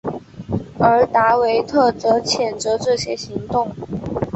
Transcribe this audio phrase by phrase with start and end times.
[0.79, 3.71] 而达维特则谴责这些行动。